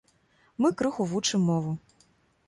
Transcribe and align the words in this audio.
Мы 0.63 0.71
крыху 0.79 1.05
вучым 1.11 1.43
мову. 1.49 1.75